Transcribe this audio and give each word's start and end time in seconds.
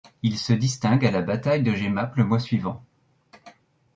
Il 0.23 0.39
se 0.39 0.51
distingue 0.53 1.05
à 1.05 1.11
la 1.11 1.21
bataille 1.21 1.61
de 1.61 1.75
Jemappes 1.75 2.15
le 2.15 2.23
mois 2.25 2.39
suivant. 2.39 2.83